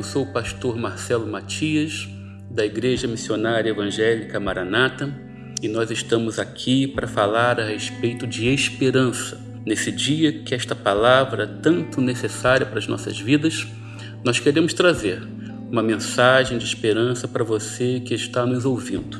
[0.00, 2.08] Eu sou o pastor Marcelo Matias,
[2.50, 5.14] da Igreja Missionária Evangélica Maranata,
[5.62, 9.38] e nós estamos aqui para falar a respeito de esperança.
[9.62, 13.66] Nesse dia que esta palavra tanto necessária para as nossas vidas,
[14.24, 15.22] nós queremos trazer
[15.70, 19.18] uma mensagem de esperança para você que está nos ouvindo.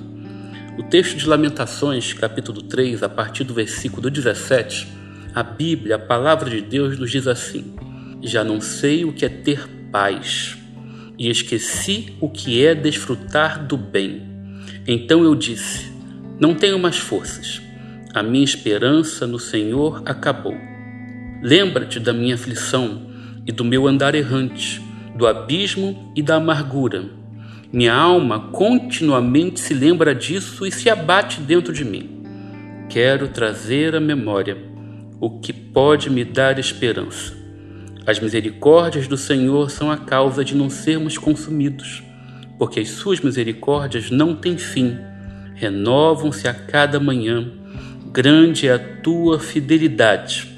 [0.79, 4.89] O texto de Lamentações, capítulo 3, a partir do versículo 17,
[5.35, 7.75] a Bíblia, a palavra de Deus, nos diz assim:
[8.23, 10.57] Já não sei o que é ter paz
[11.21, 14.23] e esqueci o que é desfrutar do bem.
[14.89, 15.93] Então eu disse:
[16.41, 17.61] Não tenho mais forças.
[18.15, 20.57] A minha esperança no Senhor acabou.
[21.43, 23.07] Lembra-te da minha aflição
[23.47, 24.81] e do meu andar errante,
[25.15, 27.05] do abismo e da amargura.
[27.71, 32.25] Minha alma continuamente se lembra disso e se abate dentro de mim.
[32.89, 34.57] Quero trazer à memória
[35.21, 37.40] o que pode me dar esperança.
[38.07, 42.03] As misericórdias do Senhor são a causa de não sermos consumidos,
[42.59, 44.97] porque as suas misericórdias não têm fim,
[45.55, 47.53] renovam-se a cada manhã.
[48.11, 50.49] Grande é a tua fidelidade.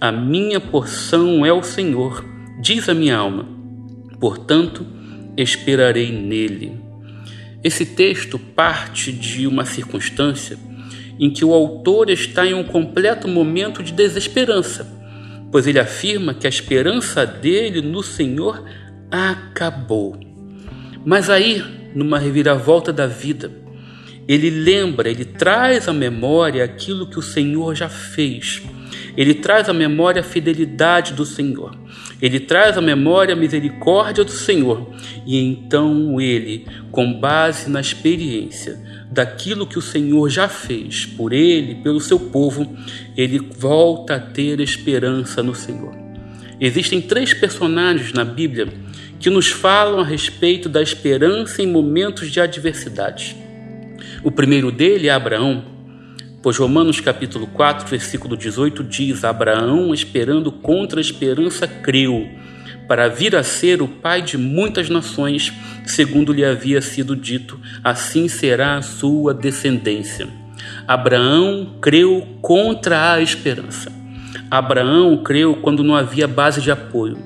[0.00, 2.24] A minha porção é o Senhor,
[2.60, 3.46] diz a minha alma.
[4.18, 4.84] Portanto,
[5.36, 6.72] esperarei nele.
[7.62, 10.58] Esse texto parte de uma circunstância
[11.18, 14.99] em que o autor está em um completo momento de desesperança
[15.50, 18.64] pois ele afirma que a esperança dele no Senhor
[19.10, 20.18] acabou.
[21.04, 21.62] Mas aí,
[21.94, 23.50] numa reviravolta da vida,
[24.28, 28.62] ele lembra, ele traz à memória aquilo que o Senhor já fez.
[29.16, 31.76] Ele traz à memória a fidelidade do Senhor.
[32.22, 34.88] Ele traz à memória a misericórdia do Senhor.
[35.26, 38.78] E então ele, com base na experiência,
[39.10, 42.76] daquilo que o Senhor já fez por ele, pelo seu povo,
[43.16, 45.94] ele volta a ter esperança no Senhor.
[46.60, 48.68] Existem três personagens na Bíblia
[49.18, 53.36] que nos falam a respeito da esperança em momentos de adversidade.
[54.22, 55.64] O primeiro dele é Abraão,
[56.42, 62.28] pois Romanos capítulo 4, versículo 18 diz: Abraão, esperando contra a esperança, creu
[62.86, 65.52] para vir a ser o pai de muitas nações,
[65.86, 70.28] segundo lhe havia sido dito, assim será a sua descendência.
[70.88, 73.92] Abraão creu contra a esperança.
[74.50, 77.16] Abraão creu quando não havia base de apoio,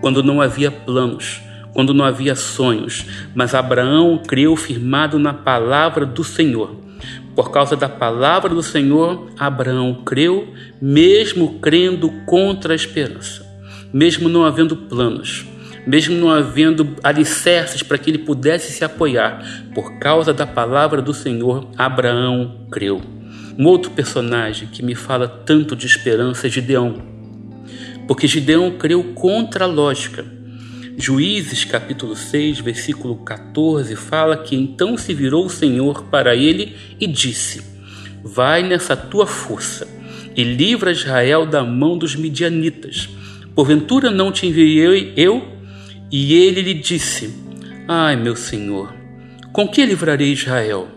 [0.00, 1.40] quando não havia planos,
[1.72, 6.76] quando não havia sonhos, mas Abraão creu firmado na palavra do Senhor.
[7.34, 13.52] Por causa da palavra do Senhor, Abraão creu, mesmo crendo contra a esperança
[13.92, 15.44] mesmo não havendo planos,
[15.86, 19.44] mesmo não havendo alicerces para que ele pudesse se apoiar,
[19.74, 23.02] por causa da palavra do Senhor, Abraão creu.
[23.58, 26.94] Um outro personagem que me fala tanto de esperança é Gideão,
[28.08, 30.24] porque Gideão creu contra a lógica.
[30.96, 37.06] Juízes capítulo 6, versículo 14 fala que então se virou o Senhor para ele e
[37.06, 37.62] disse:
[38.22, 39.88] Vai nessa tua força
[40.36, 43.08] e livra Israel da mão dos midianitas
[43.54, 45.46] Porventura não te enviei eu?
[46.10, 47.34] E ele lhe disse:
[47.86, 48.94] Ai, meu senhor,
[49.52, 50.88] com que livrarei Israel?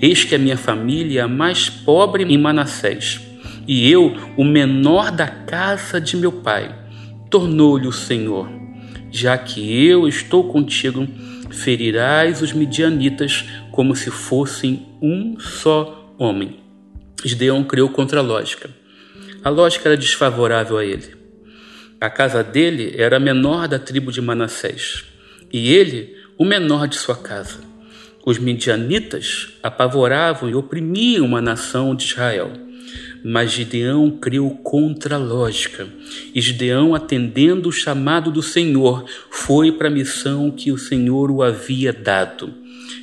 [0.00, 3.20] Eis que a minha família é a mais pobre em Manassés,
[3.66, 6.72] e eu, o menor da casa de meu pai.
[7.28, 8.48] Tornou-lhe o Senhor:
[9.10, 11.06] Já que eu estou contigo,
[11.50, 16.60] ferirás os midianitas como se fossem um só homem.
[17.24, 18.70] Gideão criou contra a lógica.
[19.42, 21.16] A lógica era desfavorável a ele.
[22.00, 25.04] A casa dele era a menor da tribo de Manassés,
[25.52, 27.58] e ele o menor de sua casa.
[28.24, 32.52] Os midianitas apavoravam e oprimiam a nação de Israel.
[33.24, 35.88] Mas Gideão creu contra a lógica,
[36.34, 41.42] e Gideão, atendendo o chamado do Senhor, foi para a missão que o Senhor o
[41.42, 42.54] havia dado.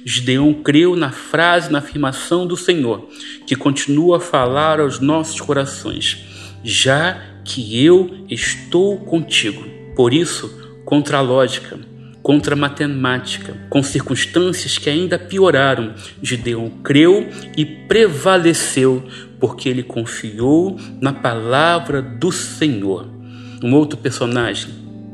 [0.06, 3.10] Gideão creu na frase, na afirmação do Senhor,
[3.46, 6.18] que continua a falar aos nossos corações:
[6.64, 9.64] Já que eu estou contigo.
[9.96, 10.52] Por isso,
[10.84, 11.80] contra a lógica,
[12.26, 15.94] contra a matemática, com circunstâncias que ainda pioraram,
[16.24, 19.08] Gideon creu e prevaleceu,
[19.40, 23.08] porque ele confiou na palavra do Senhor.
[23.64, 24.72] Um outro personagem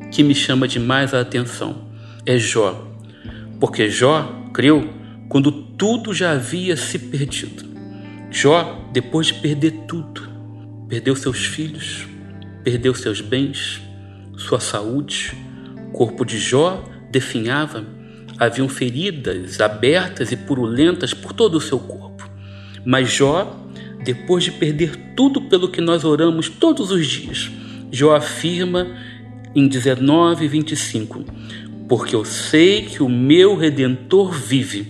[0.09, 1.89] que me chama demais a atenção
[2.25, 2.89] é Jó,
[3.59, 4.89] porque Jó creu
[5.27, 7.65] quando tudo já havia se perdido.
[8.31, 10.29] Jó, depois de perder tudo,
[10.87, 12.07] perdeu seus filhos,
[12.63, 13.81] perdeu seus bens,
[14.37, 15.35] sua saúde,
[15.89, 17.85] o corpo de Jó definhava,
[18.37, 22.29] haviam feridas abertas e purulentas por todo o seu corpo.
[22.85, 23.67] Mas Jó,
[24.03, 27.51] depois de perder tudo pelo que nós oramos todos os dias,
[27.91, 28.87] Jó afirma
[29.53, 31.25] em 19 e 25:
[31.91, 34.87] porque eu sei que o meu redentor vive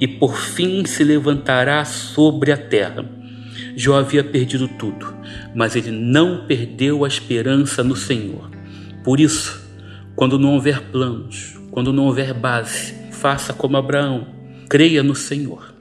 [0.00, 3.04] e por fim se levantará sobre a terra.
[3.76, 5.14] Jó havia perdido tudo,
[5.54, 8.50] mas ele não perdeu a esperança no Senhor.
[9.04, 9.60] Por isso,
[10.16, 14.26] quando não houver planos, quando não houver base, faça como Abraão,
[14.68, 15.72] creia no Senhor.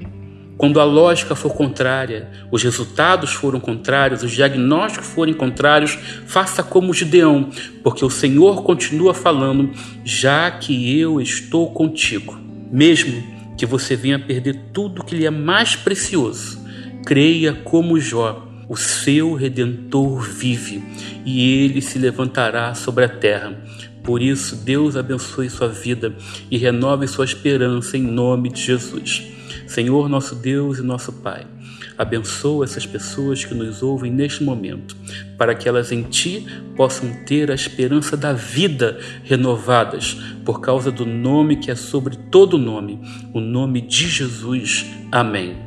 [0.56, 5.98] Quando a lógica for contrária, os resultados foram contrários, os diagnósticos forem contrários,
[6.28, 7.50] faça como Gideão,
[7.82, 9.72] porque o Senhor continua falando,
[10.06, 12.38] já que eu estou contigo.
[12.72, 13.24] Mesmo
[13.58, 16.64] que você venha perder tudo que lhe é mais precioso,
[17.08, 20.84] creia como Jó, o seu redentor vive
[21.26, 23.58] e ele se levantará sobre a terra.
[24.07, 26.15] Por isso, Deus abençoe sua vida
[26.50, 29.21] e renove sua esperança em nome de Jesus.
[29.68, 31.45] Senhor, nosso Deus e nosso Pai,
[31.98, 34.95] abençoa essas pessoas que nos ouvem neste momento,
[35.38, 40.13] para que elas em Ti possam ter a esperança da vida renovadas,
[40.45, 43.01] por causa do nome que é sobre todo nome,
[43.33, 44.86] o nome de Jesus.
[45.12, 45.67] Amém.